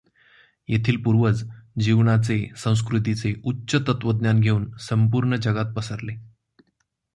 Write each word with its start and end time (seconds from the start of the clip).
येथील 0.69 1.01
पूर्वज 1.03 1.43
जीवनाचे, 1.79 2.37
संस्कृतीचे 2.57 3.33
उच्च 3.43 3.75
तत्त्वज्ञान 3.75 4.39
घेऊन 4.39 4.69
संपूर्ण 4.79 5.35
जगात 5.35 5.73
पसरले. 5.75 6.15